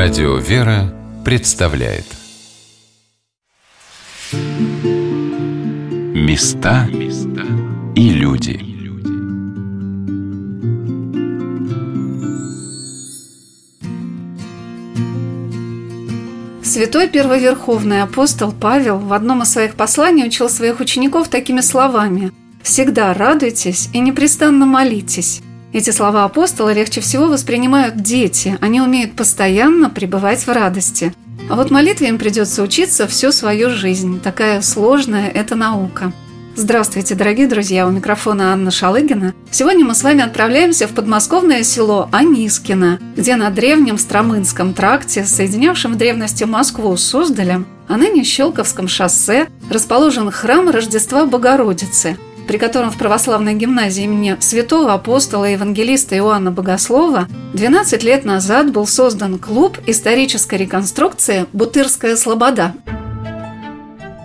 Радио 0.00 0.36
«Вера» 0.36 0.94
представляет 1.24 2.04
Места 6.14 6.88
и 7.96 8.10
люди 8.10 8.60
Святой 16.62 17.08
первоверховный 17.08 18.02
апостол 18.02 18.52
Павел 18.52 18.98
в 19.00 19.12
одном 19.12 19.42
из 19.42 19.50
своих 19.50 19.74
посланий 19.74 20.28
учил 20.28 20.48
своих 20.48 20.78
учеников 20.78 21.26
такими 21.26 21.60
словами 21.60 22.30
«Всегда 22.62 23.12
радуйтесь 23.14 23.88
и 23.92 23.98
непрестанно 23.98 24.64
молитесь». 24.64 25.42
Эти 25.70 25.90
слова 25.90 26.24
апостола 26.24 26.72
легче 26.72 27.02
всего 27.02 27.26
воспринимают 27.26 27.96
дети, 28.00 28.56
они 28.62 28.80
умеют 28.80 29.14
постоянно 29.14 29.90
пребывать 29.90 30.46
в 30.46 30.48
радости. 30.48 31.12
А 31.50 31.56
вот 31.56 31.70
молитве 31.70 32.08
им 32.08 32.18
придется 32.18 32.62
учиться 32.62 33.06
всю 33.06 33.32
свою 33.32 33.68
жизнь. 33.68 34.18
Такая 34.20 34.62
сложная 34.62 35.28
эта 35.28 35.56
наука. 35.56 36.12
Здравствуйте, 36.56 37.14
дорогие 37.14 37.46
друзья! 37.46 37.86
У 37.86 37.90
микрофона 37.90 38.52
Анна 38.52 38.70
Шалыгина. 38.70 39.34
Сегодня 39.50 39.84
мы 39.84 39.94
с 39.94 40.02
вами 40.02 40.24
отправляемся 40.24 40.88
в 40.88 40.92
подмосковное 40.92 41.62
село 41.62 42.08
Анискино, 42.12 42.98
где 43.16 43.36
на 43.36 43.50
древнем 43.50 43.98
Стромынском 43.98 44.72
тракте, 44.72 45.24
соединявшем 45.24 45.92
в 45.92 45.96
древности 45.98 46.44
Москву 46.44 46.96
с 46.96 47.04
Суздалем, 47.04 47.66
а 47.86 47.96
ныне 47.98 48.24
Щелковском 48.24 48.88
шоссе, 48.88 49.48
расположен 49.70 50.30
храм 50.30 50.68
Рождества 50.70 51.26
Богородицы– 51.26 52.16
при 52.48 52.56
котором 52.56 52.90
в 52.90 52.96
православной 52.96 53.54
гимназии 53.54 54.04
имени 54.04 54.36
святого 54.40 54.94
апостола 54.94 55.50
и 55.50 55.52
евангелиста 55.52 56.16
Иоанна 56.16 56.50
Богослова 56.50 57.28
12 57.52 58.02
лет 58.02 58.24
назад 58.24 58.72
был 58.72 58.86
создан 58.86 59.38
клуб 59.38 59.76
исторической 59.86 60.54
реконструкции 60.56 61.44
«Бутырская 61.52 62.16
слобода». 62.16 62.72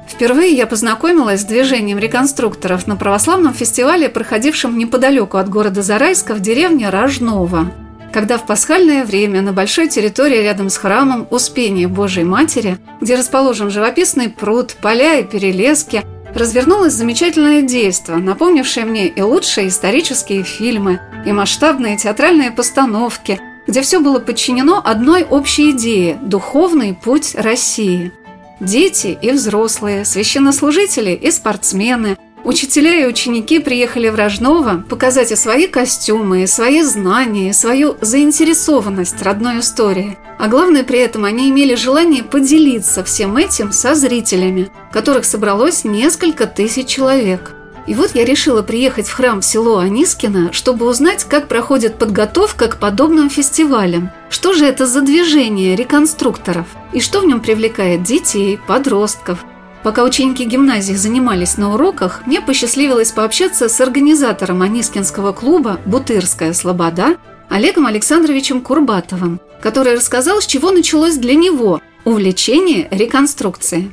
Впервые 0.08 0.54
я 0.54 0.68
познакомилась 0.68 1.42
с 1.42 1.46
движением 1.46 2.00
реконструкторов 2.00 2.88
на 2.88 2.96
православном 2.96 3.54
фестивале, 3.54 4.08
проходившем 4.08 4.78
неподалеку 4.78 5.38
от 5.38 5.50
города 5.50 5.82
Зарайска 5.82 6.34
в 6.34 6.40
деревне 6.40 6.90
Рожново, 6.90 7.72
когда 8.14 8.38
в 8.38 8.46
пасхальное 8.46 9.04
время 9.04 9.42
на 9.42 9.52
большой 9.52 9.90
территории 9.90 10.38
рядом 10.38 10.70
с 10.70 10.78
храмом 10.78 11.28
Успения 11.30 11.90
Божией 11.90 12.26
Матери, 12.26 12.78
где 13.02 13.16
расположен 13.16 13.70
живописный 13.70 14.30
пруд, 14.30 14.78
поля 14.82 15.20
и 15.20 15.24
перелески, 15.24 16.04
развернулось 16.36 16.94
замечательное 16.94 17.62
действо, 17.62 18.16
напомнившее 18.16 18.86
мне 18.86 19.08
и 19.08 19.22
лучшие 19.22 19.68
исторические 19.68 20.44
фильмы, 20.44 21.00
и 21.26 21.32
масштабные 21.32 21.98
театральные 21.98 22.52
постановки, 22.52 23.40
где 23.68 23.82
все 23.82 24.00
было 24.00 24.20
подчинено 24.20 24.82
одной 24.84 25.24
общей 25.24 25.72
идее– 25.72 26.18
духовный 26.22 26.94
путь 26.94 27.36
России. 27.36 28.12
Дети 28.60 29.18
и 29.22 29.32
взрослые, 29.32 30.06
священнослужители 30.06 31.12
и 31.12 31.32
спортсмены– 31.32 32.18
Учителя 32.44 33.02
и 33.02 33.06
ученики 33.06 33.60
приехали 33.60 34.10
в 34.10 34.16
Рожново 34.16 34.84
показать 34.90 35.32
и 35.32 35.36
свои 35.36 35.68
костюмы, 35.68 36.44
и 36.44 36.48
свои 36.48 36.82
знания, 36.82 37.50
и 37.50 37.54
свою 37.54 37.96
заинтересованность 38.02 39.22
родной 39.22 39.62
историей. 39.62 40.18
А 40.38 40.50
главное 40.50 40.84
при 40.84 41.00
этом 41.00 41.24
они 41.24 41.50
имели 41.50 41.76
желание 41.76 42.22
поделиться 42.22 43.02
всем 43.06 43.38
этим 43.38 43.72
со 43.72 43.96
зрителями, 43.96 44.70
которых 44.92 45.24
собралось 45.24 45.86
несколько 45.86 46.46
тысяч 46.46 46.88
человек. 46.88 47.54
И 47.88 47.96
вот 47.96 48.12
я 48.14 48.26
решила 48.26 48.62
приехать 48.62 49.08
в 49.08 49.14
храм 49.14 49.40
в 49.40 49.46
село 49.46 49.78
Анискино, 49.78 50.52
чтобы 50.52 50.86
узнать, 50.86 51.24
как 51.24 51.48
проходит 51.48 51.98
подготовка 51.98 52.68
к 52.68 52.78
подобным 52.78 53.30
фестивалям. 53.30 54.12
Что 54.30 54.52
же 54.52 54.66
это 54.66 54.86
за 54.86 55.02
движение 55.02 55.78
реконструкторов? 55.78 56.66
И 56.92 57.00
что 57.00 57.22
в 57.22 57.26
нем 57.26 57.40
привлекает 57.40 58.04
детей, 58.04 58.60
подростков– 58.68 59.46
Пока 59.84 60.06
ученики 60.06 60.46
гимназии 60.46 60.94
занимались 60.94 61.58
на 61.58 61.74
уроках, 61.74 62.22
мне 62.26 62.40
посчастливилось 62.40 63.12
пообщаться 63.12 63.68
с 63.68 63.82
организатором 63.82 64.62
Анискинского 64.62 65.34
клуба 65.34 65.82
«Бутырская 65.86 66.54
слобода» 66.54 67.18
Олегом 67.50 67.86
Александровичем 67.86 68.62
Курбатовым, 68.62 69.42
который 69.62 69.96
рассказал, 69.96 70.42
с 70.42 70.46
чего 70.46 70.72
началось 70.72 71.18
для 71.18 71.36
него 71.36 71.82
увлечение 72.06 72.88
реконструкцией. 72.92 73.92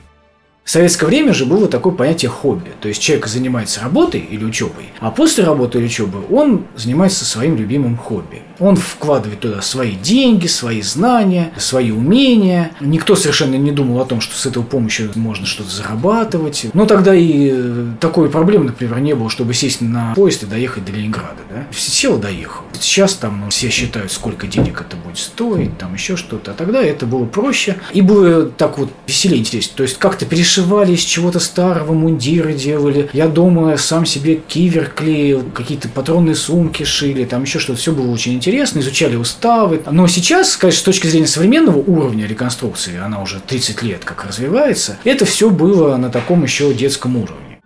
В 0.65 0.71
советское 0.71 1.07
время 1.07 1.35
же 1.35 1.47
было 1.47 1.67
такое 1.69 1.93
понятие 1.93 2.31
хобби. 2.31 2.71
То 2.81 2.89
есть 2.89 3.03
человек 3.03 3.27
занимается 3.27 3.81
работой 3.81 4.21
или 4.21 4.45
учебой, 4.45 4.91
а 5.01 5.11
после 5.11 5.45
работы 5.45 5.79
или 5.79 5.87
учебы 5.87 6.21
он 6.31 6.67
занимается 6.77 7.25
своим 7.25 7.57
любимым 7.57 7.97
хобби. 7.97 8.43
Он 8.61 8.77
вкладывает 8.77 9.41
туда 9.41 9.63
свои 9.63 9.93
деньги, 9.93 10.47
свои 10.47 10.83
знания, 10.83 11.53
свои 11.57 11.91
умения. 11.91 12.73
Никто 12.81 13.17
совершенно 13.17 13.57
не 13.57 13.73
думал 13.73 14.01
о 14.01 14.05
том, 14.05 14.21
что 14.21 14.37
с 14.37 14.45
этой 14.47 14.63
помощью 14.63 15.11
можно 15.15 15.47
что-то 15.47 15.71
зарабатывать. 15.71 16.67
Но 16.75 16.85
тогда 16.85 17.15
и 17.15 17.51
э, 17.53 17.87
такой 18.01 18.29
проблемы, 18.29 18.67
например, 18.67 19.01
не 19.01 19.15
было, 19.15 19.31
чтобы 19.31 19.55
сесть 19.55 19.81
на 19.81 20.15
поезд 20.15 20.43
и 20.43 20.47
доехать 20.47 20.85
до 20.85 20.93
Ленинграда. 20.93 21.39
Да? 21.51 21.65
Сел, 21.73 22.19
доехал. 22.19 22.63
Сейчас 22.79 23.15
там 23.15 23.41
ну, 23.41 23.51
все 23.51 23.71
считают, 23.71 24.13
сколько 24.13 24.47
денег 24.47 24.83
это 24.83 24.97
будет 24.97 25.19
стоить, 25.19 25.77
там 25.79 25.95
еще 25.95 26.17
что-то. 26.17 26.51
А 26.51 26.55
тогда 26.55 26.83
это 26.83 27.07
было 27.07 27.25
проще. 27.25 27.77
И 27.93 28.03
было 28.03 28.45
так 28.45 28.79
вот 28.79 28.91
веселее, 29.07 29.41
интереснее. 29.41 29.75
То 29.77 29.83
есть 29.83 29.99
как-то 29.99 30.27
перешивали 30.61 30.93
из 30.93 31.01
чего-то 31.01 31.41
старого, 31.41 31.93
мундиры 31.93 32.53
делали. 32.53 33.09
Я 33.13 33.29
дома 33.29 33.77
сам 33.77 34.05
себе 34.05 34.37
кивер 34.37 34.91
клеил, 34.91 35.43
какие-то 35.55 35.89
патронные 35.89 36.35
сумки 36.35 36.85
шили, 36.85 37.25
там 37.25 37.43
еще 37.43 37.59
что-то. 37.59 37.79
Все 37.79 37.93
было 37.93 38.11
очень 38.11 38.35
интересно, 38.35 38.81
изучали 38.81 39.17
уставы. 39.17 39.83
Но 39.91 40.07
сейчас, 40.07 40.57
конечно, 40.57 40.81
с 40.81 40.85
точки 40.85 41.07
зрения 41.07 41.27
современного 41.27 41.79
уровня 41.79 42.27
реконструкции, 42.27 42.99
она 42.99 43.23
уже 43.23 43.41
30 43.41 43.83
лет 43.83 44.05
как 44.05 44.25
развивается, 44.27 44.99
это 45.05 45.25
все 45.25 45.51
было 45.51 45.97
на 45.97 46.11
таком 46.11 46.43
еще 46.43 46.73
детском 46.75 47.17
уровне. 47.17 47.59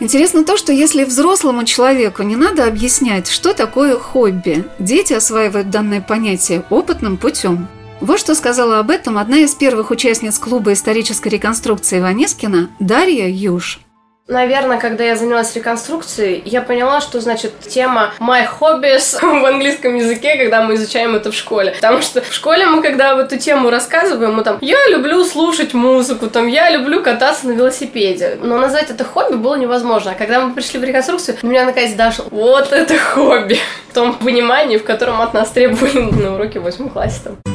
Интересно 0.00 0.44
то, 0.44 0.56
что 0.56 0.72
если 0.72 1.04
взрослому 1.04 1.64
человеку 1.64 2.22
не 2.22 2.34
надо 2.34 2.66
объяснять, 2.66 3.28
что 3.28 3.52
такое 3.54 3.96
хобби, 3.96 4.64
дети 4.80 5.12
осваивают 5.12 5.70
данное 5.70 6.00
понятие 6.00 6.64
опытным 6.70 7.16
путем. 7.16 7.68
Вот 8.02 8.18
что 8.18 8.34
сказала 8.34 8.80
об 8.80 8.90
этом 8.90 9.16
одна 9.16 9.38
из 9.38 9.54
первых 9.54 9.92
участниц 9.92 10.36
клуба 10.36 10.72
исторической 10.72 11.28
реконструкции 11.28 12.00
Ванескина 12.00 12.68
Дарья 12.80 13.28
Юж. 13.28 13.78
Наверное, 14.26 14.78
когда 14.78 15.04
я 15.04 15.14
занялась 15.14 15.54
реконструкцией, 15.54 16.42
я 16.44 16.62
поняла, 16.62 17.00
что 17.00 17.20
значит 17.20 17.52
тема 17.60 18.12
my 18.18 18.44
hobbies 18.58 19.20
в 19.22 19.46
английском 19.46 19.94
языке, 19.94 20.36
когда 20.36 20.62
мы 20.62 20.74
изучаем 20.74 21.14
это 21.14 21.30
в 21.30 21.36
школе. 21.36 21.74
Потому 21.76 22.02
что 22.02 22.22
в 22.22 22.32
школе 22.32 22.66
мы, 22.66 22.82
когда 22.82 23.14
в 23.14 23.20
эту 23.20 23.38
тему 23.38 23.70
рассказываем, 23.70 24.34
мы 24.34 24.42
там, 24.42 24.58
я 24.60 24.88
люблю 24.88 25.24
слушать 25.24 25.72
музыку, 25.72 26.26
там, 26.26 26.48
я 26.48 26.70
люблю 26.70 27.04
кататься 27.04 27.46
на 27.46 27.52
велосипеде. 27.52 28.36
Но 28.42 28.58
назвать 28.58 28.90
это 28.90 29.04
хобби 29.04 29.36
было 29.36 29.54
невозможно. 29.54 30.10
А 30.10 30.14
когда 30.14 30.44
мы 30.44 30.54
пришли 30.54 30.80
в 30.80 30.84
реконструкцию, 30.84 31.36
у 31.40 31.46
меня 31.46 31.64
наконец 31.64 31.92
дошло, 31.92 32.24
вот 32.32 32.72
это 32.72 32.98
хобби. 32.98 33.58
В 33.90 33.94
том 33.94 34.14
понимании, 34.14 34.78
в 34.78 34.84
котором 34.84 35.20
от 35.20 35.34
нас 35.34 35.50
требовали 35.50 36.00
на 36.00 36.34
уроке 36.34 36.58
в 36.58 36.64
8 36.64 36.88
классе. 36.88 37.20
Там. 37.22 37.51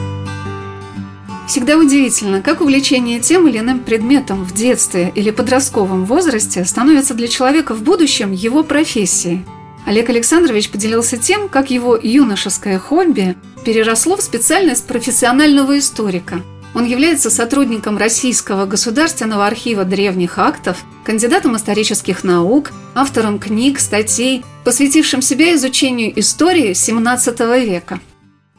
Всегда 1.48 1.78
удивительно, 1.78 2.42
как 2.42 2.60
увлечение 2.60 3.22
тем 3.22 3.48
или 3.48 3.60
иным 3.60 3.80
предметом 3.80 4.44
в 4.44 4.54
детстве 4.54 5.14
или 5.16 5.32
подростковом 5.32 6.04
возрасте 6.04 6.66
становится 6.66 7.14
для 7.14 7.30
человека 7.30 7.74
в 7.74 7.84
будущем 7.84 8.34
его 8.34 8.64
профессией. 8.64 9.46
Олег 9.86 10.10
Александрович 10.10 10.70
поделился 10.70 11.16
тем, 11.16 11.48
как 11.48 11.72
его 11.72 11.96
юношеское 11.96 12.78
хобби 12.78 13.38
переросло 13.64 14.18
в 14.18 14.22
специальность 14.22 14.86
профессионального 14.86 15.80
историка. 15.80 16.42
Он 16.76 16.86
является 16.86 17.30
сотрудником 17.30 17.98
Российского 17.98 18.66
государственного 18.66 19.48
архива 19.48 19.86
древних 19.86 20.40
актов, 20.40 20.84
кандидатом 21.06 21.56
исторических 21.56 22.26
наук, 22.26 22.72
автором 22.94 23.40
книг, 23.40 23.80
статей, 23.80 24.44
посвятившим 24.66 25.22
себя 25.22 25.56
изучению 25.56 26.20
истории 26.20 26.72
XVII 26.72 27.66
века. 27.66 28.02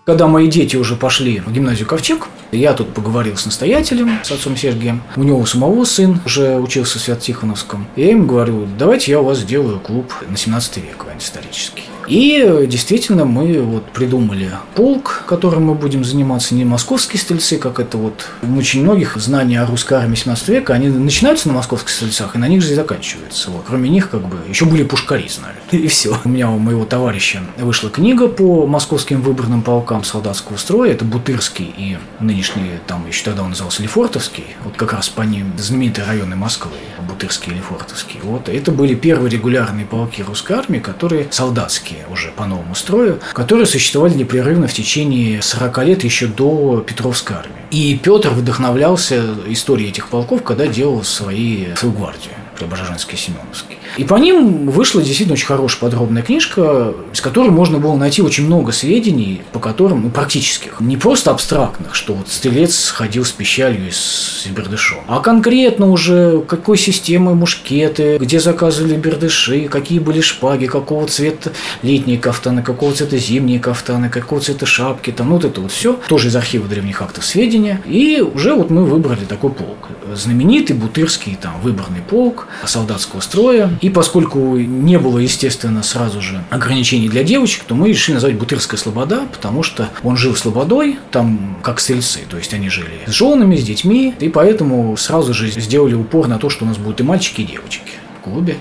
Когда 0.08 0.26
мои 0.26 0.49
дети 0.49 0.75
уже 0.75 0.96
пошли 0.96 1.40
в 1.40 1.52
гимназию 1.52 1.87
Ковчег, 1.87 2.28
я 2.50 2.72
тут 2.72 2.94
поговорил 2.94 3.37
с 3.37 3.44
настоятелем, 3.44 4.08
с 4.25 4.32
отцом 4.32 4.56
Сергием. 4.56 5.02
У 5.16 5.22
него 5.22 5.44
самого 5.44 5.84
сын 5.84 6.22
уже 6.25 6.56
учился 6.56 6.99
в 6.99 7.02
Свято-Тихоновском. 7.02 7.87
Я 7.94 8.12
им 8.12 8.26
говорю, 8.26 8.66
давайте 8.78 9.10
я 9.10 9.20
у 9.20 9.25
вас 9.25 9.40
сделаю 9.40 9.78
клуб 9.81 10.10
на 10.26 10.38
17 10.38 10.78
век 10.78 11.05
исторический. 11.19 11.84
И 12.08 12.66
действительно 12.66 13.25
мы 13.25 13.60
вот 13.60 13.84
придумали 13.93 14.50
полк, 14.75 15.25
которым 15.26 15.66
мы 15.66 15.75
будем 15.75 16.05
заниматься, 16.05 16.55
не 16.55 16.64
московские 16.64 17.20
стрельцы, 17.20 17.58
как 17.58 17.81
это 17.81 17.99
вот 17.99 18.26
очень 18.56 18.82
многих 18.82 19.16
знания 19.16 19.60
о 19.60 19.66
русской 19.66 19.94
армии 19.94 20.16
17 20.16 20.49
века, 20.49 20.75
они 20.75 20.88
начинаются 20.88 21.49
на 21.49 21.55
московских 21.55 21.90
стрельцах, 21.90 22.34
и 22.34 22.38
на 22.38 22.49
них 22.49 22.62
же 22.62 22.72
и 22.72 22.75
заканчиваются. 22.75 23.50
Вот. 23.50 23.64
Кроме 23.66 23.90
них, 23.90 24.10
как 24.10 24.22
бы, 24.22 24.38
еще 24.49 24.64
были 24.64 24.84
пушкари, 24.84 25.28
знали. 25.28 25.56
И 25.70 25.87
все. 25.88 26.16
У 26.25 26.28
меня, 26.28 26.50
у 26.50 26.58
моего 26.58 26.84
товарища 26.84 27.43
вышла 27.58 27.90
книга 27.90 28.28
по 28.28 28.66
московским 28.66 29.20
выборным 29.20 29.62
полкам 29.62 30.02
солдатского 30.02 30.56
строя, 30.56 30.93
это 30.93 31.05
Бутырский 31.05 31.75
и 31.76 31.99
ныне 32.20 32.38
нынешний, 32.38 32.78
там 32.87 33.06
еще 33.08 33.25
тогда 33.25 33.43
он 33.43 33.50
назывался 33.50 33.82
Лефортовский, 33.82 34.44
вот 34.62 34.76
как 34.76 34.93
раз 34.93 35.08
по 35.08 35.22
ним 35.22 35.52
знаменитые 35.58 36.06
районы 36.06 36.37
Москвы, 36.37 36.70
Бутырский 37.08 37.52
и 37.52 37.56
Лефортовский. 37.56 38.20
Вот 38.22 38.49
это 38.49 38.70
были 38.70 38.94
первые 38.94 39.31
регулярные 39.31 39.84
полки 39.84 40.22
русской 40.22 40.52
армии, 40.52 40.78
которые 40.78 41.26
солдатские 41.31 41.97
уже 42.10 42.30
по 42.30 42.46
новому 42.46 42.74
строю, 42.74 43.20
которые 43.32 43.66
существовали 43.66 44.14
непрерывно 44.14 44.68
в 44.68 44.72
течение 44.72 45.42
40 45.42 45.78
лет 45.84 46.04
еще 46.04 46.26
до 46.26 46.84
Петровской 46.86 47.36
армии. 47.36 47.54
И 47.70 47.98
Петр 48.02 48.30
вдохновлялся 48.30 49.22
историей 49.46 49.88
этих 49.88 50.08
полков, 50.08 50.42
когда 50.42 50.66
делал 50.66 51.02
свои, 51.04 51.74
свою 51.76 51.94
гвардию. 51.94 52.32
Преображенский 52.56 53.16
Семеновский. 53.16 53.78
И 53.98 54.04
по 54.04 54.14
ним 54.14 54.70
вышла 54.70 55.02
действительно 55.02 55.34
очень 55.34 55.46
хорошая 55.46 55.80
подробная 55.80 56.22
книжка, 56.22 56.94
с 57.12 57.20
которой 57.20 57.50
можно 57.50 57.78
было 57.78 57.96
найти 57.96 58.22
очень 58.22 58.46
много 58.46 58.70
сведений, 58.70 59.42
по 59.52 59.58
которым, 59.58 60.02
ну, 60.02 60.10
практических, 60.10 60.80
не 60.80 60.96
просто 60.96 61.32
абстрактных, 61.32 61.96
что 61.96 62.14
вот 62.14 62.28
стрелец 62.28 62.90
ходил 62.90 63.24
с 63.24 63.32
пищалью 63.32 63.88
и 63.88 63.90
с 63.90 64.46
бердышом, 64.54 65.00
а 65.08 65.18
конкретно 65.18 65.90
уже 65.90 66.40
какой 66.46 66.78
системы 66.78 67.34
мушкеты, 67.34 68.18
где 68.18 68.38
заказывали 68.38 68.94
бердыши, 68.94 69.66
какие 69.68 69.98
были 69.98 70.20
шпаги, 70.20 70.66
какого 70.66 71.08
цвета 71.08 71.52
летние 71.82 72.18
кафтаны, 72.18 72.62
какого 72.62 72.94
цвета 72.94 73.18
зимние 73.18 73.58
кафтаны, 73.58 74.10
какого 74.10 74.40
цвета 74.40 74.64
шапки, 74.64 75.10
там, 75.10 75.30
вот 75.30 75.44
это 75.44 75.60
вот 75.60 75.72
все, 75.72 75.98
тоже 76.08 76.28
из 76.28 76.36
архива 76.36 76.68
древних 76.68 77.02
актов 77.02 77.24
сведения, 77.24 77.82
и 77.84 78.20
уже 78.20 78.54
вот 78.54 78.70
мы 78.70 78.84
выбрали 78.84 79.24
такой 79.24 79.50
полк. 79.50 79.88
Знаменитый 80.14 80.76
Бутырский 80.76 81.36
там 81.40 81.60
выборный 81.62 82.00
полк, 82.00 82.46
солдатского 82.64 83.20
строя. 83.20 83.76
И 83.80 83.88
поскольку 83.88 84.56
не 84.56 84.99
было, 84.99 85.19
естественно, 85.19 85.82
сразу 85.82 86.20
же 86.20 86.43
ограничений 86.50 87.08
для 87.08 87.25
девочек, 87.25 87.64
то 87.64 87.75
мы 87.75 87.88
решили 87.88 88.14
назвать 88.14 88.37
Бутырская 88.37 88.79
Слобода, 88.79 89.26
потому 89.32 89.62
что 89.62 89.88
он 90.02 90.17
жил 90.17 90.35
в 90.35 90.38
Слободой, 90.38 90.99
там 91.11 91.58
как 91.62 91.81
стрельцы, 91.81 92.20
то 92.29 92.37
есть 92.37 92.52
они 92.55 92.69
жили 92.69 93.00
с 93.06 93.12
женами, 93.12 93.56
с 93.56 93.64
детьми, 93.64 94.14
и 94.20 94.29
поэтому 94.29 94.96
сразу 94.96 95.35
же 95.35 95.50
сделали 95.50 95.94
упор 95.94 96.29
на 96.29 96.38
то, 96.38 96.49
что 96.49 96.64
у 96.64 96.69
нас 96.69 96.76
будут 96.76 97.00
и 97.00 97.02
мальчики, 97.02 97.40
и 97.40 97.44
девочки 97.44 97.93
в 98.20 98.25
клубе. 98.25 98.56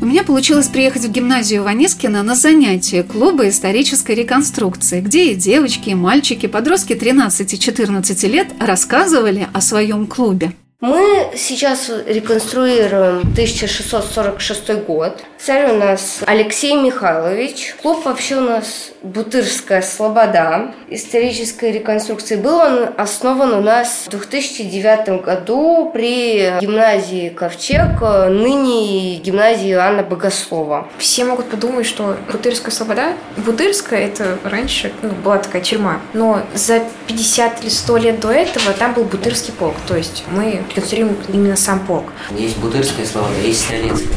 У 0.00 0.06
меня 0.06 0.22
получилось 0.22 0.68
приехать 0.68 1.04
в 1.04 1.10
гимназию 1.10 1.62
Ванискина 1.62 2.22
на 2.22 2.34
занятие 2.34 3.04
клуба 3.04 3.48
исторической 3.48 4.14
реконструкции, 4.14 5.00
где 5.00 5.32
и 5.32 5.34
девочки, 5.34 5.90
и 5.90 5.94
мальчики, 5.94 6.46
подростки 6.46 6.92
13-14 6.92 8.28
лет 8.28 8.48
рассказывали 8.60 9.48
о 9.54 9.62
своем 9.62 10.06
клубе. 10.06 10.52
Мы 10.80 11.30
сейчас 11.34 11.88
реконструируем 11.88 13.20
1646 13.20 14.84
год. 14.84 15.24
Царь 15.38 15.72
у 15.72 15.78
нас 15.78 16.20
Алексей 16.26 16.74
Михайлович. 16.74 17.74
Клуб 17.80 18.04
вообще 18.04 18.36
у 18.36 18.40
нас 18.40 18.92
Бутырская 19.02 19.82
Слобода 19.82 20.74
исторической 20.88 21.72
реконструкции. 21.72 22.36
Был 22.36 22.56
он 22.56 22.90
основан 22.96 23.52
у 23.52 23.60
нас 23.60 24.04
в 24.06 24.10
2009 24.10 25.22
году 25.22 25.90
при 25.92 26.58
гимназии 26.60 27.28
Ковчег, 27.28 28.00
ныне 28.00 29.16
гимназии 29.16 29.72
Анна 29.72 30.02
Богослова. 30.02 30.88
Все 30.98 31.24
могут 31.24 31.50
подумать, 31.50 31.86
что 31.86 32.16
Бутырская 32.30 32.70
Слобода, 32.70 33.14
Бутырская 33.36 34.06
это 34.06 34.38
раньше 34.44 34.92
ну, 35.02 35.10
была 35.10 35.38
такая 35.38 35.62
тюрьма, 35.62 36.00
но 36.14 36.42
за 36.54 36.82
50 37.06 37.62
или 37.62 37.68
100 37.68 37.96
лет 37.98 38.20
до 38.20 38.30
этого 38.30 38.72
там 38.72 38.94
был 38.94 39.04
Бутырский 39.04 39.52
полк, 39.52 39.76
то 39.86 39.96
есть 39.96 40.24
мы 40.30 40.63
реконструируем 40.68 41.16
именно 41.32 41.56
сам 41.56 41.80
полк. 41.86 42.12
Есть 42.36 42.56
Бутырская 42.58 43.06
Слобода, 43.06 43.40
есть 43.40 43.62
Стрелецкая. 43.62 44.16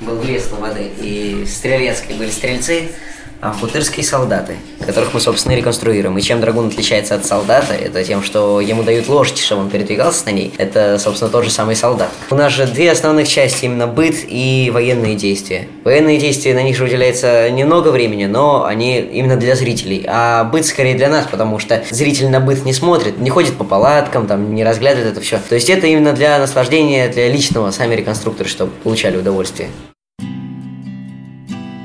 Был 0.00 0.16
две 0.16 0.40
Слободы, 0.40 0.90
и 0.98 1.46
Стрелецкой 1.46 2.16
были 2.16 2.30
стрельцы, 2.30 2.90
а 3.42 3.52
бутырские 3.60 4.06
солдаты, 4.06 4.56
которых 4.86 5.12
мы, 5.12 5.20
собственно, 5.20 5.54
реконструируем. 5.54 6.16
И 6.16 6.22
чем 6.22 6.40
драгун 6.40 6.68
отличается 6.68 7.16
от 7.16 7.26
солдата, 7.26 7.74
это 7.74 8.02
тем, 8.04 8.22
что 8.22 8.60
ему 8.60 8.84
дают 8.84 9.08
лошадь, 9.08 9.38
чтобы 9.38 9.62
он 9.62 9.70
передвигался 9.70 10.26
на 10.26 10.30
ней. 10.30 10.54
Это, 10.58 10.96
собственно, 11.00 11.28
тот 11.28 11.44
же 11.44 11.50
самый 11.50 11.74
солдат. 11.74 12.08
У 12.30 12.36
нас 12.36 12.52
же 12.52 12.66
две 12.66 12.92
основных 12.92 13.26
части, 13.26 13.64
именно 13.64 13.88
быт 13.88 14.14
и 14.28 14.70
военные 14.72 15.16
действия. 15.16 15.66
Военные 15.82 16.18
действия, 16.18 16.54
на 16.54 16.62
них 16.62 16.76
же 16.76 16.84
уделяется 16.84 17.50
немного 17.50 17.88
времени, 17.88 18.26
но 18.26 18.64
они 18.64 19.00
именно 19.00 19.36
для 19.36 19.56
зрителей. 19.56 20.04
А 20.06 20.44
быт 20.44 20.64
скорее 20.64 20.94
для 20.94 21.08
нас, 21.08 21.26
потому 21.28 21.58
что 21.58 21.82
зритель 21.90 22.30
на 22.30 22.38
быт 22.38 22.64
не 22.64 22.72
смотрит, 22.72 23.18
не 23.18 23.30
ходит 23.30 23.54
по 23.54 23.64
палаткам, 23.64 24.28
там, 24.28 24.54
не 24.54 24.62
разглядывает 24.62 25.10
это 25.10 25.20
все. 25.20 25.40
То 25.48 25.56
есть 25.56 25.68
это 25.68 25.88
именно 25.88 26.12
для 26.12 26.38
наслаждения, 26.38 27.08
для 27.08 27.28
личного, 27.28 27.72
сами 27.72 27.96
реконструкторы, 27.96 28.48
чтобы 28.48 28.70
получали 28.84 29.16
удовольствие. 29.16 29.68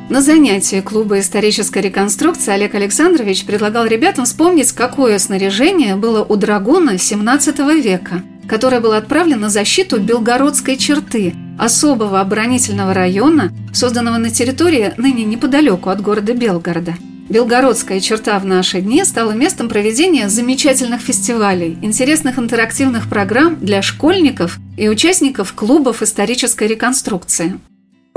На 0.09 0.21
занятии 0.21 0.79
клуба 0.79 1.19
исторической 1.19 1.79
реконструкции 1.79 2.53
Олег 2.53 2.75
Александрович 2.75 3.43
предлагал 3.43 3.85
ребятам 3.85 4.23
вспомнить, 4.23 4.71
какое 4.71 5.19
снаряжение 5.19 5.97
было 5.97 6.23
у 6.23 6.37
драгуна 6.37 6.97
17 6.97 7.59
века, 7.83 8.23
которое 8.47 8.79
было 8.79 8.95
отправлено 8.95 9.41
на 9.41 9.49
защиту 9.49 9.99
Белгородской 9.99 10.77
черты, 10.77 11.35
особого 11.59 12.21
оборонительного 12.21 12.93
района, 12.93 13.51
созданного 13.73 14.15
на 14.15 14.29
территории 14.29 14.93
ныне 14.95 15.25
неподалеку 15.25 15.89
от 15.89 15.99
города 16.01 16.33
Белгорода. 16.33 16.93
Белгородская 17.27 17.99
черта 17.99 18.39
в 18.39 18.45
наши 18.45 18.79
дни 18.79 19.03
стала 19.03 19.31
местом 19.33 19.67
проведения 19.67 20.29
замечательных 20.29 21.01
фестивалей, 21.01 21.77
интересных 21.81 22.39
интерактивных 22.39 23.09
программ 23.09 23.59
для 23.59 23.81
школьников 23.81 24.57
и 24.77 24.87
участников 24.87 25.51
клубов 25.51 26.01
исторической 26.01 26.69
реконструкции. 26.69 27.59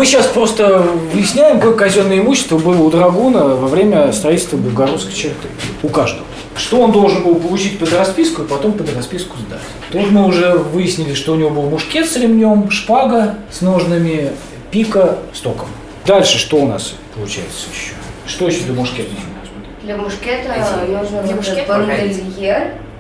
Мы 0.01 0.07
сейчас 0.07 0.29
просто 0.29 0.79
выясняем, 1.13 1.61
какое 1.61 1.75
казенное 1.75 2.21
имущество 2.21 2.57
было 2.57 2.83
у 2.85 2.91
Драгуна 2.91 3.45
во 3.45 3.69
время 3.69 4.11
строительства 4.15 4.57
Белгородской 4.57 5.13
черты. 5.13 5.49
У 5.83 5.91
каждого. 5.91 6.25
Что 6.57 6.81
он 6.81 6.91
должен 6.91 7.23
был 7.23 7.35
получить 7.35 7.79
под 7.79 7.93
расписку 7.93 8.45
и 8.45 8.47
потом 8.47 8.73
под 8.73 8.97
расписку 8.97 9.37
сдать. 9.37 9.61
Тут 9.93 10.11
мы 10.11 10.27
уже 10.27 10.55
выяснили, 10.55 11.13
что 11.13 11.35
у 11.35 11.37
него 11.37 11.51
был 11.51 11.69
мушкет 11.69 12.09
с 12.09 12.17
ремнем, 12.17 12.71
шпага 12.71 13.35
с 13.51 13.61
ножными, 13.61 14.31
пика 14.71 15.19
с 15.35 15.41
током. 15.41 15.69
Дальше 16.07 16.39
что 16.39 16.57
у 16.57 16.67
нас 16.67 16.95
получается 17.15 17.67
еще? 17.71 17.93
Что 18.27 18.47
еще 18.47 18.63
для 18.63 18.73
мушкета 18.73 19.11
нужно? 19.11 19.83
Для 19.83 19.97
мушкета 19.99 20.55
нужно 20.89 21.23
для 21.25 21.37
мушкета. 21.37 21.77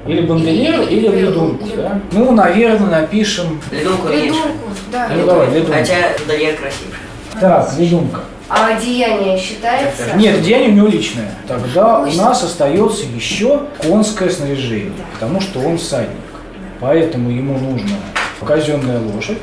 Или 0.06 0.22
бандельер, 0.22 0.82
или 0.82 1.08
ледунку, 1.08 1.68
да? 1.76 2.00
Ну, 2.12 2.32
наверное, 2.32 3.02
напишем... 3.02 3.60
Ледунку 3.70 4.08
Ледунку, 4.08 4.70
да. 4.90 5.08
Ну, 5.14 5.26
давай, 5.26 5.50
ледунку. 5.50 5.72
Хотя 5.72 5.94
бандельер 6.26 6.56
красивый. 6.56 6.94
Так, 7.40 7.78
ледунка. 7.78 8.20
А 8.48 8.74
одеяние 8.74 9.38
считается? 9.38 10.16
Нет, 10.16 10.42
деяние 10.42 10.70
у 10.70 10.72
него 10.72 10.88
личное. 10.88 11.32
Тогда 11.46 12.00
у 12.00 12.10
нас 12.12 12.42
остается 12.42 13.04
еще 13.06 13.62
конское 13.80 14.28
снаряжение, 14.28 14.92
потому 15.14 15.40
что 15.40 15.60
он 15.60 15.78
всадник. 15.78 16.16
Поэтому 16.80 17.30
ему 17.30 17.58
нужно 17.58 17.96
казенная 18.44 18.98
лошадь. 18.98 19.38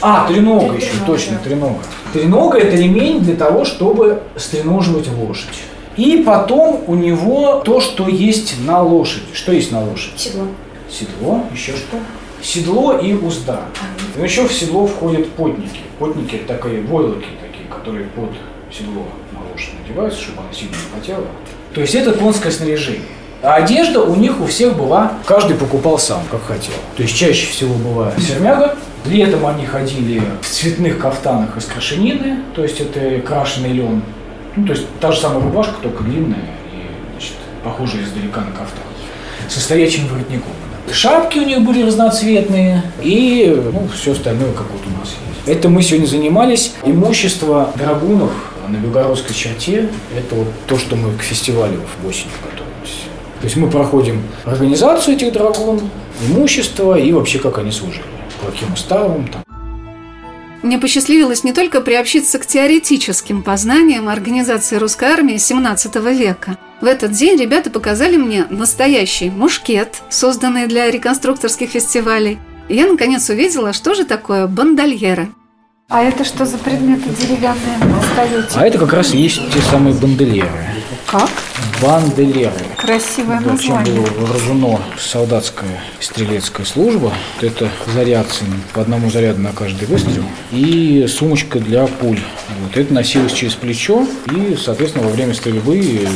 А, 0.00 0.28
тренога 0.28 0.76
еще, 0.76 0.92
точно, 1.06 1.38
тренога. 1.42 1.78
Тренога– 2.12 2.58
это 2.60 2.76
ремень 2.76 3.20
для 3.20 3.34
того, 3.34 3.64
чтобы 3.64 4.22
стреноживать 4.36 5.08
лошадь. 5.08 5.62
И 5.96 6.22
потом 6.26 6.82
у 6.86 6.94
него 6.94 7.62
то, 7.64 7.80
что 7.80 8.08
есть 8.08 8.56
на 8.64 8.82
лошади. 8.82 9.26
Что 9.32 9.52
есть 9.52 9.70
на 9.70 9.82
лошади? 9.84 10.16
Седло. 10.16 10.46
Седло, 10.90 11.44
еще 11.52 11.72
что? 11.72 11.98
Седло 12.42 12.98
и 12.98 13.14
узда. 13.14 13.60
И 14.18 14.22
еще 14.22 14.46
в 14.46 14.52
седло 14.52 14.86
входят 14.86 15.30
потники. 15.30 15.80
Потники– 15.98 16.34
это 16.36 16.54
такие 16.54 16.82
войлоки 16.82 17.26
такие, 17.40 17.68
которые 17.68 18.06
под 18.06 18.30
седло 18.72 19.06
на 19.32 19.40
лошадь 19.50 19.70
надеваются, 19.82 20.20
чтобы 20.20 20.40
она 20.40 20.52
сильно 20.52 20.72
не 20.72 21.00
потела. 21.00 21.26
То 21.72 21.80
есть 21.80 21.94
это 21.94 22.12
конское 22.12 22.52
снаряжение. 22.52 23.02
А 23.42 23.56
одежда 23.56 24.02
у 24.02 24.14
них 24.16 24.40
у 24.40 24.46
всех 24.46 24.76
была, 24.76 25.12
каждый 25.26 25.56
покупал 25.56 25.98
сам, 25.98 26.22
как 26.30 26.44
хотел. 26.44 26.72
То 26.96 27.02
есть 27.02 27.14
чаще 27.14 27.46
всего 27.46 27.74
была 27.74 28.12
сермяга, 28.18 28.76
летом 29.04 29.46
они 29.46 29.66
ходили 29.66 30.22
в 30.40 30.48
цветных 30.48 30.98
кафтанах 30.98 31.56
из 31.58 31.66
крашенины, 31.66 32.38
то 32.54 32.62
есть 32.62 32.80
это 32.80 33.20
крашеный 33.20 33.72
лен. 33.72 34.02
Ну, 34.56 34.66
то 34.66 34.72
есть 34.72 34.86
та 35.00 35.12
же 35.12 35.20
самая 35.20 35.40
рубашка, 35.40 35.74
только 35.82 36.04
длинная 36.04 36.38
и, 36.72 37.12
значит, 37.12 37.34
похожая 37.62 38.04
издалека 38.04 38.40
на 38.40 38.52
кафтан. 38.52 38.82
Со 39.48 39.60
стоячим 39.60 40.06
воротником. 40.06 40.52
Шапки 40.92 41.38
у 41.38 41.44
них 41.44 41.62
были 41.62 41.82
разноцветные 41.82 42.82
и 43.02 43.52
ну, 43.72 43.88
все 43.94 44.12
остальное, 44.12 44.52
как 44.52 44.66
вот 44.70 44.82
у 44.86 44.98
нас 44.98 45.08
есть. 45.08 45.48
Это 45.48 45.68
мы 45.68 45.82
сегодня 45.82 46.06
занимались. 46.06 46.72
Имущество 46.84 47.70
драгунов 47.74 48.30
на 48.68 48.76
Белгородской 48.76 49.34
черте– 49.34 49.88
это 50.16 50.34
вот 50.34 50.48
то, 50.66 50.78
что 50.78 50.96
мы 50.96 51.14
к 51.16 51.22
фестивалю 51.22 51.80
в 52.02 52.08
осень 52.08 52.28
готовимся. 52.42 53.04
То 53.40 53.44
есть 53.44 53.56
мы 53.56 53.68
проходим 53.68 54.22
организацию 54.44 55.16
этих 55.16 55.32
драгун, 55.32 55.80
имущество 56.26 56.98
и 56.98 57.12
вообще 57.12 57.38
как 57.38 57.58
они 57.58 57.72
служили. 57.72 58.04
По 58.40 58.50
каким 58.50 58.72
уставам, 58.72 59.28
там, 59.28 59.43
Мне 60.64 60.78
посчастливилось 60.78 61.44
не 61.44 61.52
только 61.52 61.82
приобщиться 61.82 62.38
к 62.38 62.46
теоретическим 62.46 63.42
познаниям 63.42 64.08
организации 64.08 64.76
русской 64.76 65.10
армии 65.10 65.34
XVII 65.34 66.14
века. 66.14 66.56
В 66.80 66.86
этот 66.86 67.12
день 67.12 67.38
ребята 67.38 67.68
показали 67.68 68.16
мне 68.16 68.46
настоящий 68.48 69.28
мушкет, 69.28 70.02
созданный 70.08 70.66
для 70.66 70.90
реконструкторских 70.90 71.68
фестивалей. 71.68 72.38
И 72.70 72.76
я 72.76 72.86
наконец 72.86 73.28
увидела, 73.28 73.74
что 73.74 73.92
же 73.92 74.06
такое 74.06 74.46
бандольеры. 74.46 75.28
А 75.90 76.02
это 76.02 76.24
что 76.24 76.46
за 76.46 76.56
предметы 76.56 77.10
деревянные 77.10 77.76
вы 77.82 78.00
достаете? 78.00 78.48
А 78.54 78.66
это 78.66 78.78
как 78.78 78.94
раз 78.94 79.12
и 79.12 79.18
есть 79.18 79.42
те 79.52 79.60
самые 79.60 79.94
бандельеры. 79.94 80.48
Как? 81.06 81.30
Банделеры. 81.82 82.52
Красивое 82.76 83.38
Да, 83.40 83.56
чем 83.56 83.76
название. 83.76 83.94
было 83.94 84.06
вооружено 84.26 84.80
солдатская 84.98 85.80
стрелецкая 86.00 86.66
служба. 86.66 87.12
Это 87.40 87.70
зарядцы 87.92 88.44
по 88.72 88.82
одному 88.82 89.10
заряду 89.10 89.40
на 89.40 89.52
каждый 89.52 89.86
выстрел. 89.86 90.24
И 90.50 91.06
сумочка 91.08 91.58
для 91.60 91.86
пуль. 91.86 92.20
Вот 92.62 92.76
это 92.76 92.92
носилось 92.92 93.32
через 93.32 93.54
плечо. 93.54 94.06
И, 94.34 94.56
соответственно, 94.56 95.04
во 95.06 95.10
время 95.12 95.34
стрельбы 95.34 96.06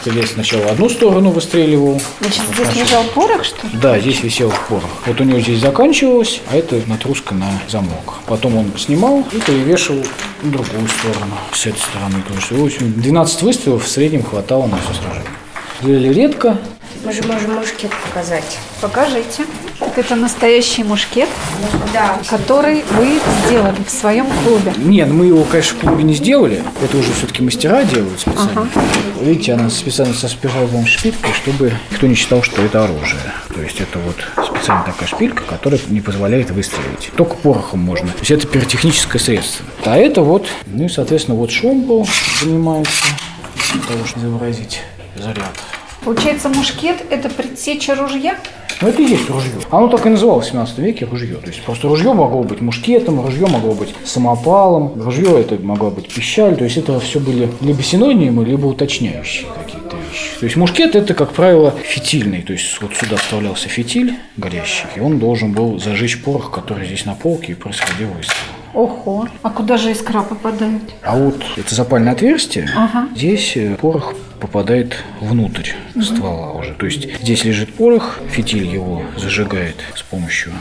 стрелец 0.00 0.32
сначала 0.32 0.70
одну 0.70 0.88
сторону 0.88 1.30
выстреливал. 1.30 2.00
Значит, 2.20 2.42
Вот 2.56 2.66
здесь 2.68 2.86
лежал 2.86 3.04
порох, 3.14 3.44
что 3.44 3.66
ли? 3.66 3.76
Да, 3.80 3.98
здесь 4.00 4.22
висел 4.22 4.52
порох. 4.68 4.90
Вот 5.06 5.20
у 5.20 5.24
него 5.24 5.40
здесь 5.40 5.60
заканчивалось, 5.60 6.40
а 6.50 6.56
это 6.56 6.80
натруска 6.86 7.34
на 7.34 7.50
замок. 7.68 8.14
Потом 8.26 8.56
он 8.56 8.72
снимал 8.78 9.24
и 9.32 9.40
перевешивал 9.40 10.04
в 10.42 10.50
другую 10.50 10.88
сторону, 10.88 11.34
с 11.52 11.66
этой 11.66 11.78
стороны 11.78 12.22
тоже. 12.28 12.60
В 12.60 12.64
общем, 12.64 12.92
12 12.92 13.42
выстрелов 13.42 13.84
в 13.84 13.88
среднем 13.88 14.22
хватало 14.22 14.66
на 14.66 14.78
все 14.78 14.94
сражение. 14.94 15.30
Стреляли 15.80 16.12
редко, 16.12 16.58
Мы 17.04 17.12
же 17.12 17.22
можем 17.22 17.54
мушкет 17.54 17.90
показать. 18.06 18.58
Покажите. 18.80 19.44
Это 19.96 20.16
настоящий 20.16 20.82
мушкет, 20.82 21.28
Да. 21.92 22.18
который 22.28 22.82
вы 22.92 23.20
сделали 23.46 23.76
в 23.86 23.90
своем 23.90 24.26
клубе. 24.44 24.72
Нет, 24.76 25.08
мы 25.08 25.26
его, 25.26 25.44
конечно, 25.44 25.76
в 25.78 25.80
клубе 25.80 26.02
не 26.02 26.14
сделали. 26.14 26.62
Это 26.82 26.96
уже 26.96 27.12
все-таки 27.12 27.42
мастера 27.42 27.84
делают 27.84 28.18
специально. 28.20 28.68
Видите, 29.20 29.52
она 29.54 29.70
специально 29.70 30.12
со 30.14 30.28
спиральной 30.28 30.86
шпилькой, 30.86 31.32
чтобы 31.32 31.72
никто 31.92 32.06
не 32.08 32.14
считал, 32.14 32.42
что 32.42 32.62
это 32.62 32.84
оружие. 32.84 33.20
То 33.58 33.64
есть 33.64 33.80
это 33.80 33.98
вот 33.98 34.14
специальная 34.46 34.84
такая 34.86 35.08
шпилька, 35.08 35.42
которая 35.42 35.80
не 35.88 36.00
позволяет 36.00 36.52
выстрелить. 36.52 37.10
Только 37.16 37.34
порохом 37.34 37.80
можно. 37.80 38.06
То 38.12 38.20
есть 38.20 38.30
это 38.30 38.46
пиротехническое 38.46 39.20
средство. 39.20 39.66
А 39.84 39.96
это 39.96 40.22
вот, 40.22 40.46
ну 40.66 40.84
и, 40.84 40.88
соответственно, 40.88 41.36
вот 41.36 41.50
шомбо 41.50 42.06
занимается 42.40 43.06
для 43.72 43.82
того, 43.82 44.06
чтобы 44.06 44.28
изобразить 44.28 44.82
заряд. 45.16 45.58
Получается, 46.04 46.48
мушкет– 46.48 47.04
это 47.10 47.28
предсеча 47.28 47.96
ружья? 47.96 48.38
Ну, 48.80 48.88
это 48.88 49.02
и 49.02 49.06
есть 49.06 49.28
ружье. 49.28 49.52
Оно 49.70 49.88
так 49.88 50.06
и 50.06 50.08
называлось 50.08 50.46
в 50.46 50.50
17 50.50 50.78
веке 50.78 51.04
ружье. 51.04 51.36
То 51.36 51.48
есть 51.48 51.62
просто 51.62 51.88
ружье 51.88 52.12
могло 52.12 52.42
быть 52.44 52.60
мушкетом, 52.60 53.20
ружье 53.24 53.46
могло 53.48 53.72
быть 53.74 53.92
самопалом, 54.04 55.00
ружье 55.02 55.40
это 55.40 55.56
могло 55.56 55.90
быть 55.90 56.12
пищаль. 56.12 56.56
То 56.56 56.64
есть 56.64 56.76
это 56.76 57.00
все 57.00 57.18
были 57.18 57.48
либо 57.60 57.82
синонимы, 57.82 58.44
либо 58.44 58.66
уточняющие 58.66 59.46
какие-то 59.52 59.96
вещи. 59.96 60.38
То 60.38 60.44
есть 60.46 60.56
мушкет 60.56 60.94
это, 60.94 61.14
как 61.14 61.32
правило, 61.32 61.74
фитильный. 61.82 62.42
То 62.42 62.52
есть 62.52 62.80
вот 62.80 62.94
сюда 62.94 63.16
вставлялся 63.16 63.68
фитиль 63.68 64.14
горящий, 64.36 64.86
и 64.94 65.00
он 65.00 65.18
должен 65.18 65.52
был 65.52 65.80
зажечь 65.80 66.22
порох, 66.22 66.52
который 66.52 66.86
здесь 66.86 67.04
на 67.04 67.14
полке, 67.14 67.52
и 67.52 67.54
происходил 67.56 68.08
выстрел. 68.08 68.36
Ого. 68.74 69.26
А 69.42 69.50
куда 69.50 69.76
же 69.76 69.90
искра 69.90 70.22
попадает? 70.22 70.82
А 71.02 71.16
вот 71.16 71.42
это 71.56 71.74
запальное 71.74 72.12
отверстие, 72.12 72.68
Ага. 72.76 73.08
здесь 73.16 73.56
э, 73.56 73.74
порох 73.80 74.14
попадает 74.38 74.96
внутрь 75.20 75.70
ствола 76.00 76.52
уже. 76.52 76.74
То 76.74 76.86
есть 76.86 77.20
здесь 77.20 77.44
лежит 77.44 77.74
порох, 77.74 78.18
фитиль 78.30 78.66
его 78.66 79.02
зажигает 79.16 79.76
с 79.94 80.02
помощью. 80.02 80.52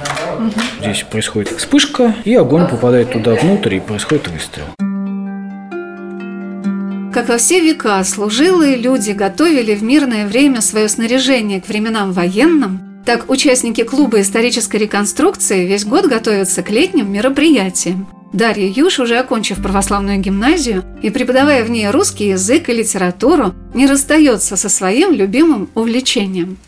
Здесь 0.81 1.03
происходит 1.03 1.49
вспышка, 1.49 2.15
и 2.25 2.33
огонь 2.35 2.67
попадает 2.67 3.11
туда 3.11 3.35
внутрь, 3.35 3.75
и 3.75 3.79
происходит 3.79 4.27
выстрел. 4.27 4.65
Как 7.13 7.29
во 7.29 7.37
все 7.37 7.59
века 7.61 8.03
служилые 8.03 8.75
люди 8.75 9.11
готовили 9.11 9.73
в 9.73 9.81
мирное 9.81 10.27
время 10.27 10.61
свое 10.61 10.87
снаряжение 10.87 11.59
к 11.59 11.67
временам 11.67 12.11
военным, 12.11 13.01
так 13.05 13.29
участники 13.29 13.83
клуба 13.83 14.21
исторической 14.21 14.75
реконструкции 14.75 15.65
весь 15.65 15.85
год 15.85 16.05
готовятся 16.05 16.61
к 16.61 16.69
летним 16.69 17.11
мероприятиям. 17.11 18.07
Дарья 18.37 18.67
Юш, 18.67 18.99
уже 18.99 19.17
окончив 19.17 19.59
православную 19.63 20.19
гимназию 20.19 20.83
и 21.01 21.09
преподавая 21.09 21.63
в 21.63 21.71
ней 21.71 21.89
русский 21.89 22.27
язык 22.27 22.69
и 22.69 22.73
литературу, 22.73 23.55
не 23.73 23.87
расстается 23.87 24.55
со 24.55 24.69
своим 24.69 25.11
любимым 25.11 25.71
увлечением. 25.73 26.59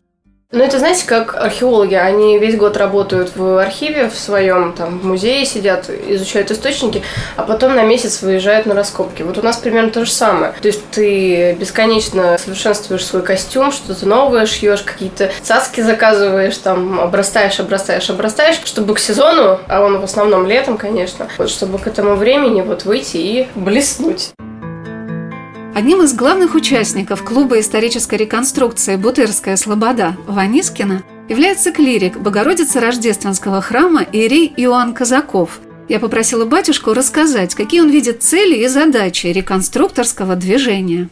Ну, 0.52 0.64
это, 0.64 0.80
знаете, 0.80 1.06
как 1.06 1.36
археологи, 1.36 1.94
они 1.94 2.40
весь 2.40 2.58
год 2.58 2.76
работают 2.76 3.36
в 3.36 3.62
архиве 3.62 4.10
в 4.10 4.18
своем, 4.18 4.74
там, 4.74 4.98
в 4.98 5.06
музее 5.06 5.46
сидят, 5.46 5.92
изучают 5.92 6.50
источники, 6.50 7.04
а 7.36 7.44
потом 7.44 7.76
на 7.76 7.84
месяц 7.84 8.24
выезжают 8.24 8.66
на 8.66 8.74
раскопки. 8.74 9.22
Вот 9.22 9.38
у 9.38 9.44
нас 9.44 9.58
примерно 9.58 9.92
то 9.92 10.06
же 10.06 10.12
самое. 10.12 10.54
То 10.60 10.68
есть 10.68 10.82
ты 10.90 11.54
бесконечно 11.54 12.36
совершенствуешь 12.40 13.06
свой 13.06 13.22
костюм, 13.22 13.72
что-то 13.72 14.08
новое 14.08 14.48
шьешь, 14.48 14.82
какие-то 14.82 15.30
цаски 15.44 15.82
заказываешь, 15.82 16.58
там, 16.58 17.00
обрастаешь, 17.00 17.60
обрастаешь, 17.60 18.10
обрастаешь, 18.10 18.60
чтобы 18.66 18.96
к 18.96 19.00
сезону, 19.00 19.60
а 19.68 19.82
он 19.84 20.00
в 20.00 20.04
основном 20.04 20.48
летом, 20.48 20.80
конечно, 20.80 21.28
вот, 21.38 21.52
чтобы 21.52 21.78
к 21.78 21.86
этому 21.86 22.16
времени 22.16 22.62
вот 22.62 22.86
выйти 22.86 23.18
и 23.18 23.48
блеснуть. 23.54 24.32
Одним 25.80 26.02
из 26.02 26.14
главных 26.14 26.56
участников 26.56 27.24
клуба 27.24 27.62
исторической 27.62 28.16
реконструкции 28.16 28.98
«Бутырская 28.98 29.56
слобода» 29.56 30.18
Ванискина 30.28 31.04
является 31.30 31.72
клирик 31.72 32.18
Богородицы 32.18 32.82
Рождественского 32.82 33.62
храма 33.62 34.02
Ирий 34.02 34.54
Иоанн 34.58 34.94
Казаков. 34.94 35.62
Я 35.88 36.02
попросила 36.02 36.44
батюшку 36.44 36.94
рассказать, 36.94 37.56
какие 37.56 37.80
он 37.80 37.90
видит 37.92 38.22
цели 38.22 38.58
и 38.58 38.68
задачи 38.68 39.28
реконструкторского 39.28 40.36
движения. 40.36 41.08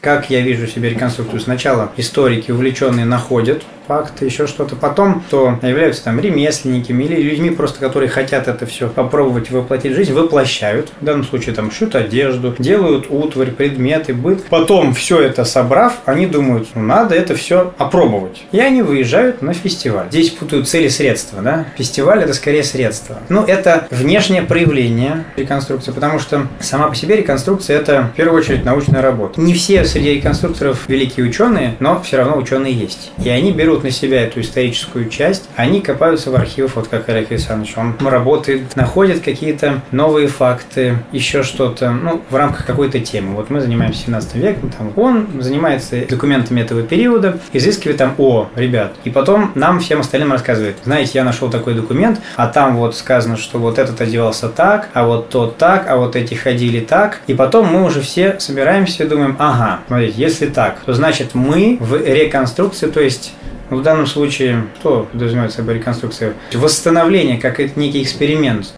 Как 0.00 0.30
я 0.30 0.42
вижу 0.42 0.68
себе 0.68 0.90
реконструкцию? 0.90 1.40
Сначала 1.40 1.90
историки, 1.96 2.52
увлеченные, 2.52 3.04
находят 3.04 3.64
факты, 3.88 4.26
еще 4.26 4.46
что-то. 4.46 4.76
Потом, 4.76 5.20
кто 5.20 5.58
являются 5.62 6.04
там 6.04 6.20
ремесленниками 6.20 7.04
или 7.04 7.22
людьми 7.22 7.50
просто, 7.50 7.80
которые 7.80 8.10
хотят 8.10 8.46
это 8.46 8.66
все 8.66 8.88
попробовать 8.88 9.50
воплотить 9.50 9.92
в 9.92 9.96
жизнь, 9.96 10.12
воплощают. 10.12 10.92
В 11.00 11.04
данном 11.04 11.24
случае 11.24 11.54
там 11.54 11.72
шьют 11.72 11.96
одежду, 11.96 12.54
делают 12.58 13.06
утварь, 13.08 13.50
предметы, 13.50 14.12
быт. 14.12 14.44
Потом 14.50 14.94
все 14.94 15.20
это 15.20 15.44
собрав, 15.44 15.94
они 16.04 16.26
думают, 16.26 16.68
ну 16.74 16.82
надо 16.82 17.14
это 17.14 17.34
все 17.34 17.72
опробовать. 17.78 18.44
И 18.52 18.60
они 18.60 18.82
выезжают 18.82 19.40
на 19.40 19.54
фестиваль. 19.54 20.08
Здесь 20.10 20.30
путают 20.30 20.68
цели 20.68 20.86
и 20.86 20.90
средства, 20.90 21.40
да? 21.40 21.66
Фестиваль 21.78 22.22
это 22.22 22.34
скорее 22.34 22.64
средство. 22.64 23.16
Ну, 23.30 23.42
это 23.42 23.88
внешнее 23.90 24.42
проявление 24.42 25.24
реконструкции, 25.36 25.92
потому 25.92 26.18
что 26.18 26.46
сама 26.60 26.88
по 26.88 26.94
себе 26.94 27.16
реконструкция 27.16 27.78
это 27.78 28.10
в 28.12 28.16
первую 28.16 28.38
очередь 28.38 28.66
научная 28.66 29.00
работа. 29.00 29.40
Не 29.40 29.54
все 29.54 29.84
среди 29.88 30.14
реконструкторов 30.14 30.88
великие 30.88 31.26
ученые, 31.26 31.74
но 31.80 32.00
все 32.00 32.18
равно 32.18 32.36
ученые 32.36 32.72
есть. 32.72 33.10
И 33.24 33.28
они 33.28 33.52
берут 33.52 33.82
на 33.82 33.90
себя 33.90 34.22
эту 34.22 34.40
историческую 34.40 35.08
часть, 35.08 35.48
они 35.56 35.80
копаются 35.80 36.30
в 36.30 36.36
архивах, 36.36 36.76
вот 36.76 36.88
как 36.88 37.08
Олег 37.08 37.30
Александрович, 37.30 37.74
он 37.76 37.96
работает, 38.00 38.76
находит 38.76 39.22
какие-то 39.22 39.80
новые 39.90 40.28
факты, 40.28 40.98
еще 41.12 41.42
что-то, 41.42 41.90
ну, 41.90 42.22
в 42.28 42.36
рамках 42.36 42.66
какой-то 42.66 43.00
темы. 43.00 43.34
Вот 43.34 43.50
мы 43.50 43.60
занимаемся 43.60 44.04
17 44.04 44.34
веком, 44.36 44.70
там, 44.70 44.92
он 44.96 45.26
занимается 45.40 46.04
документами 46.08 46.60
этого 46.60 46.82
периода, 46.82 47.38
изыскивает 47.52 47.96
там, 47.96 48.14
о, 48.18 48.48
ребят, 48.54 48.94
и 49.04 49.10
потом 49.10 49.52
нам 49.54 49.80
всем 49.80 50.00
остальным 50.00 50.32
рассказывает, 50.32 50.76
знаете, 50.84 51.12
я 51.14 51.24
нашел 51.24 51.50
такой 51.50 51.74
документ, 51.74 52.20
а 52.36 52.48
там 52.48 52.76
вот 52.76 52.94
сказано, 52.94 53.36
что 53.36 53.58
вот 53.58 53.78
этот 53.78 54.00
одевался 54.00 54.48
так, 54.48 54.88
а 54.92 55.06
вот 55.06 55.30
тот 55.30 55.56
так, 55.56 55.86
а 55.88 55.96
вот 55.96 56.16
эти 56.16 56.34
ходили 56.34 56.80
так, 56.80 57.20
и 57.26 57.34
потом 57.34 57.66
мы 57.66 57.84
уже 57.84 58.00
все 58.00 58.38
собираемся 58.38 59.04
и 59.04 59.08
думаем, 59.08 59.36
ага, 59.38 59.77
смотрите, 59.86 60.14
если 60.16 60.46
так, 60.46 60.80
то 60.84 60.92
значит 60.92 61.34
мы 61.34 61.78
в 61.80 62.02
реконструкции, 62.04 62.86
то 62.88 63.00
есть 63.00 63.32
ну, 63.70 63.78
в 63.78 63.82
данном 63.82 64.06
случае, 64.06 64.66
что 64.80 65.08
подразумевает 65.12 65.52
собой 65.52 65.74
реконструкция? 65.74 66.34
Восстановление, 66.54 67.38
как 67.38 67.60
это 67.60 67.78
некий 67.78 68.02
эксперимент. 68.02 68.74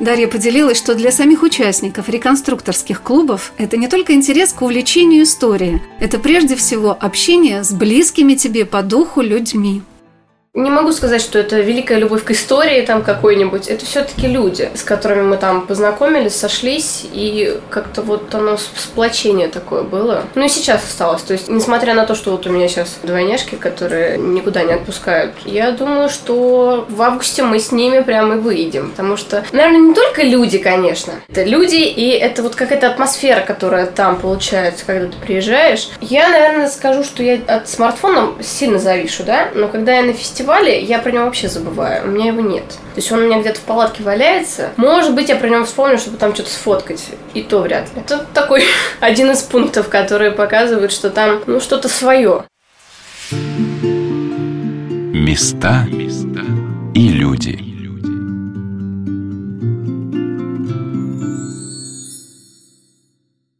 Дарья 0.00 0.28
поделилась, 0.28 0.78
что 0.78 0.94
для 0.94 1.12
самих 1.12 1.42
участников 1.42 2.08
реконструкторских 2.08 3.02
клубов 3.02 3.52
это 3.58 3.76
не 3.76 3.86
только 3.86 4.14
интерес 4.14 4.54
к 4.54 4.62
увлечению 4.62 5.24
истории, 5.24 5.82
это 6.00 6.18
прежде 6.18 6.56
всего 6.56 6.96
общение 6.98 7.62
с 7.62 7.70
близкими 7.70 8.34
тебе 8.34 8.64
по 8.64 8.82
духу 8.82 9.20
людьми. 9.20 9.82
Не 10.52 10.68
могу 10.68 10.90
сказать, 10.90 11.22
что 11.22 11.38
это 11.38 11.60
великая 11.60 11.98
любовь 11.98 12.24
к 12.24 12.32
истории 12.32 12.82
там 12.82 13.04
какой-нибудь. 13.04 13.68
Это 13.68 13.86
все-таки 13.86 14.26
люди, 14.26 14.68
с 14.74 14.82
которыми 14.82 15.22
мы 15.22 15.36
там 15.36 15.64
познакомились, 15.64 16.34
сошлись, 16.34 17.06
и 17.12 17.60
как-то 17.70 18.02
вот 18.02 18.34
оно 18.34 18.56
сплочение 18.56 19.46
такое 19.46 19.84
было. 19.84 20.24
Ну 20.34 20.44
и 20.44 20.48
сейчас 20.48 20.82
осталось. 20.82 21.22
То 21.22 21.34
есть, 21.34 21.48
несмотря 21.48 21.94
на 21.94 22.04
то, 22.04 22.16
что 22.16 22.32
вот 22.32 22.48
у 22.48 22.50
меня 22.50 22.66
сейчас 22.66 22.98
двойняшки, 23.04 23.54
которые 23.54 24.18
никуда 24.18 24.64
не 24.64 24.72
отпускают, 24.72 25.34
я 25.44 25.70
думаю, 25.70 26.08
что 26.08 26.84
в 26.88 27.00
августе 27.00 27.44
мы 27.44 27.60
с 27.60 27.70
ними 27.70 28.00
прям 28.00 28.32
и 28.32 28.36
выйдем. 28.36 28.90
Потому 28.90 29.16
что, 29.16 29.44
наверное, 29.52 29.90
не 29.90 29.94
только 29.94 30.24
люди, 30.24 30.58
конечно. 30.58 31.12
Это 31.28 31.44
люди, 31.44 31.76
и 31.76 32.08
это 32.08 32.42
вот 32.42 32.56
какая-то 32.56 32.88
атмосфера, 32.88 33.42
которая 33.42 33.86
там 33.86 34.18
получается, 34.18 34.84
когда 34.84 35.06
ты 35.06 35.16
приезжаешь. 35.16 35.90
Я, 36.00 36.28
наверное, 36.28 36.68
скажу, 36.68 37.04
что 37.04 37.22
я 37.22 37.38
от 37.46 37.68
смартфона 37.68 38.32
сильно 38.42 38.80
завишу, 38.80 39.22
да? 39.22 39.50
Но 39.54 39.68
когда 39.68 39.94
я 39.94 40.02
на 40.02 40.12
фестивале, 40.40 40.82
я 40.82 40.98
про 41.00 41.12
него 41.12 41.24
вообще 41.24 41.48
забываю. 41.48 42.04
У 42.04 42.10
меня 42.10 42.28
его 42.28 42.40
нет. 42.40 42.66
То 42.68 42.96
есть 42.96 43.12
он 43.12 43.20
у 43.20 43.26
меня 43.26 43.40
где-то 43.40 43.60
в 43.60 43.62
палатке 43.62 44.02
валяется. 44.02 44.70
Может 44.76 45.14
быть, 45.14 45.28
я 45.28 45.36
про 45.36 45.48
него 45.48 45.64
вспомню, 45.64 45.98
чтобы 45.98 46.16
там 46.16 46.34
что-то 46.34 46.50
сфоткать. 46.50 47.04
И 47.34 47.42
то 47.42 47.60
вряд 47.60 47.94
ли. 47.94 48.00
Это 48.00 48.26
такой 48.32 48.64
один 49.00 49.30
из 49.30 49.42
пунктов, 49.42 49.88
которые 49.88 50.30
показывают, 50.30 50.92
что 50.92 51.10
там, 51.10 51.42
ну, 51.46 51.60
что-то 51.60 51.88
свое. 51.88 52.44
Места 55.12 55.86
и 56.94 57.08
люди. 57.08 57.69